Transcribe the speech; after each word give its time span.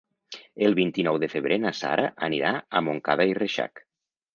El 0.67 0.75
vint-i-nou 0.79 1.21
de 1.25 1.29
febrer 1.35 1.61
na 1.67 1.75
Sara 1.83 2.09
anirà 2.31 2.57
a 2.81 2.87
Montcada 2.91 3.33
i 3.35 3.41
Reixac. 3.45 3.89